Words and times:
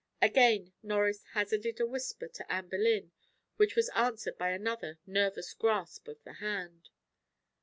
Again 0.19 0.73
Norris 0.81 1.21
hazarded 1.35 1.79
a 1.79 1.85
whisper 1.85 2.27
to 2.27 2.51
Anne 2.51 2.69
Boleyn, 2.69 3.11
which 3.57 3.75
was 3.75 3.89
answered 3.93 4.35
by 4.35 4.49
another 4.49 4.97
nervous 5.05 5.53
grasp 5.53 6.07
of 6.07 6.23
the 6.23 6.33
hand. 6.41 6.89